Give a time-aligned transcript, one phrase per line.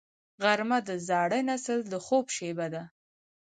[0.43, 2.83] غرمه د زاړه نسل د خوب شیبه ده